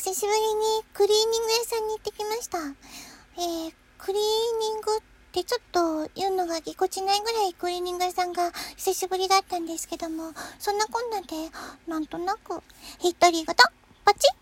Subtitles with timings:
[0.00, 2.58] 久しぶりにクリーニング屋さんに行ってきました。
[2.58, 4.22] えー、クリー
[4.60, 5.00] ニングっ
[5.32, 11.26] てちょっと言うのがぎこちないぐらいクリーニング屋さんが久しぶりだったんですけども、そんなこんなで、
[11.88, 12.62] なんとなく、
[13.00, 13.64] 一人ごと、
[14.04, 14.34] パチッ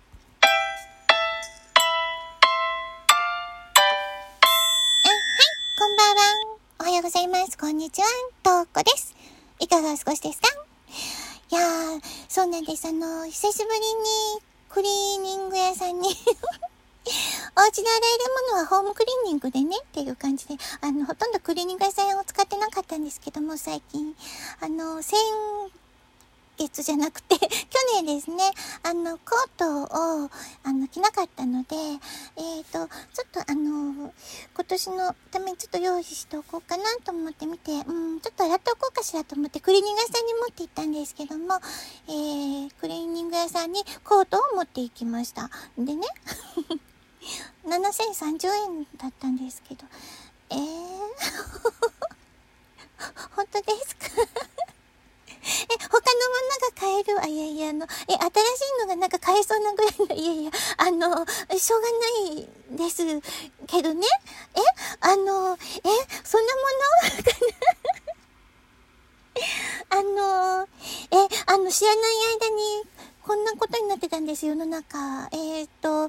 [5.07, 5.17] あ、はい、
[5.79, 6.59] こんばんは。
[6.81, 7.57] おはようございます。
[7.57, 8.09] こんにちは。
[8.43, 9.15] とうこです。
[9.61, 10.49] いかがお過ごしですか？
[11.51, 12.87] いやー、そうなんです。
[12.89, 13.87] あの、久しぶりに
[14.69, 15.46] クリーニング
[15.77, 16.09] さんに。
[17.59, 24.17] お家で洗えるものはホームクリーニングでねっていう感じで、あの、ほとんどクリーニング屋さんを使ってなかったんですけども、最近、
[24.61, 25.17] あの、先
[26.57, 27.47] 月じゃなくて 去
[27.95, 28.51] 年ですね、
[28.83, 30.31] あの、コートを、
[30.63, 31.77] あの、着なかったので、
[32.37, 34.13] えっ、ー、と、ちょっとあの、
[34.55, 41.61] 今年のためにちょっと用意しておこうかなと思ってみて、うん、ちょっと洗っておこうかしらと思ってクリーニング屋さんに持って行ったんですけども、
[42.09, 45.51] えー、クリーニング屋さんにコートを持って行きました。
[45.79, 46.07] でね、
[47.65, 49.85] 7030円だったんですけど、
[50.51, 50.59] えー、
[53.35, 54.07] 本当ですか
[55.39, 56.73] え、他のものが
[57.21, 58.19] 買えるあ、いやいや、あの、え、新し
[58.79, 61.27] いのがなんか買えそうなぐらいの、 いやいや、あの、
[61.59, 63.05] しょうがないです
[63.67, 64.07] けどね。
[64.55, 64.61] え、
[65.01, 65.59] あの、え、
[66.25, 67.39] そんなものか
[69.91, 69.97] な？
[69.99, 70.69] あの、
[71.11, 72.85] え、あの、知らない間に、
[73.23, 75.29] こんなことになってたんです、世の中。
[75.33, 76.09] えっ、と、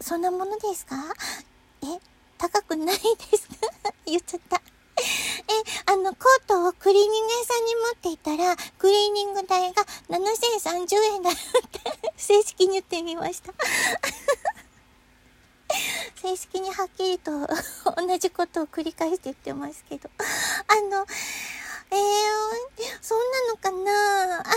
[0.00, 0.96] そんなものですか？
[1.82, 2.00] え、
[2.38, 3.02] 高くないで
[3.36, 3.54] すか？
[4.06, 4.60] 言っちゃった。
[5.86, 11.40] あの、コートをクリーニング屋さんに持っていたら、クリーニング代が7030円だって
[12.16, 13.52] 正式に言ってみました。
[16.20, 17.30] 正式にはっきりと
[17.96, 20.10] 同じことを繰り返して言ってますけど。
[20.18, 21.06] あの、
[21.90, 21.98] えー、
[23.00, 24.40] そんなのかな？
[24.40, 24.54] あの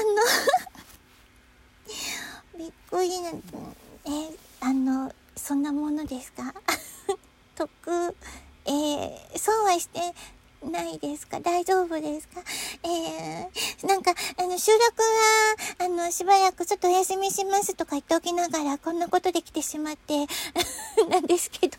[2.57, 6.53] びっくりな、えー、あの、そんなものですか
[7.55, 8.15] 得、
[8.65, 9.99] えー、そうはして
[10.69, 11.39] ないですか？
[11.39, 12.41] 大丈夫ですか？
[12.83, 14.83] えー、なんか、あの、収録
[15.79, 20.27] は、あの、しばらくちょっとお休みしますとか言っておきながら、こんなことできてしまって
[21.09, 21.77] なんですけど。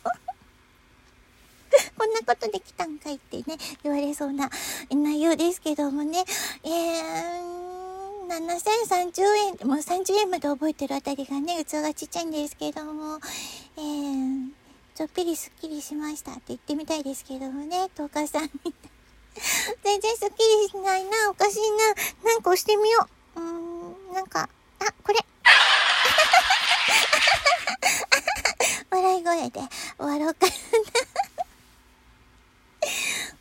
[1.97, 4.51] こんなことできたんかいってね、言われそうな
[4.91, 6.25] 内容ですけどもね。
[6.65, 7.62] えー、
[8.29, 9.23] 7030
[9.62, 13.21] 円、もう30円まで覚えてるあたりがね、器がちっちゃいんですけども、
[13.79, 14.51] えー、
[14.95, 18.73] ちょっぴりスッキリしましたって言ってみたいですけどもね、トーカーさんみたい。
[19.83, 21.61] 全然スッキリしないな、おかしい
[22.25, 22.31] な。
[22.33, 23.41] なんか押してみよう。
[23.41, 25.19] うーん、なんか、あ、これ。
[28.91, 29.61] 笑い声で
[29.97, 30.53] 終わろうかな。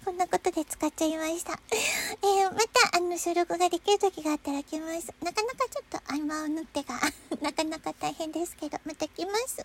[0.05, 1.59] こんなことで使っちゃいました。
[1.73, 5.13] えー、また、あの、収録ができる時があったら来ます。
[5.21, 6.99] なかなかちょっと合間を縫ってが、
[7.41, 9.57] なかなか大変ですけど、また来ます。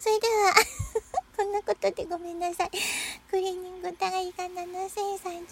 [0.00, 0.54] それでは
[1.36, 2.70] こんなことでごめんなさい。
[3.30, 5.44] クリーニング代が7030、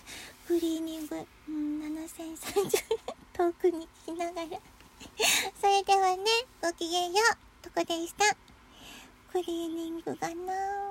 [0.47, 1.17] クリーニング、
[1.49, 4.59] うん、7030遠くに聞きながら
[5.61, 6.25] それではね、
[6.63, 7.21] ごきげんよ
[7.63, 7.65] う。
[7.65, 8.35] とこでした。
[9.31, 10.84] クリーニングがなぁ。